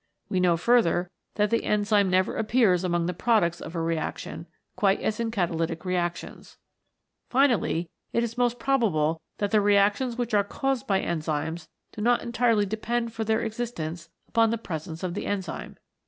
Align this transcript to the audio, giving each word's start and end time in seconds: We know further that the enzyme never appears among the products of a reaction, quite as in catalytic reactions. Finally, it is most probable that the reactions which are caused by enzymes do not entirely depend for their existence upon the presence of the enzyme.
We 0.29 0.39
know 0.39 0.57
further 0.57 1.11
that 1.35 1.51
the 1.51 1.63
enzyme 1.63 2.09
never 2.09 2.35
appears 2.35 2.83
among 2.83 3.05
the 3.05 3.13
products 3.13 3.61
of 3.61 3.75
a 3.75 3.81
reaction, 3.83 4.47
quite 4.75 4.99
as 4.99 5.19
in 5.19 5.29
catalytic 5.29 5.85
reactions. 5.85 6.57
Finally, 7.29 7.91
it 8.11 8.23
is 8.23 8.35
most 8.35 8.57
probable 8.57 9.21
that 9.37 9.51
the 9.51 9.61
reactions 9.61 10.17
which 10.17 10.33
are 10.33 10.43
caused 10.43 10.87
by 10.87 11.01
enzymes 11.01 11.67
do 11.91 12.01
not 12.01 12.23
entirely 12.23 12.65
depend 12.65 13.13
for 13.13 13.23
their 13.23 13.41
existence 13.41 14.09
upon 14.27 14.49
the 14.49 14.57
presence 14.57 15.03
of 15.03 15.13
the 15.13 15.27
enzyme. 15.27 15.77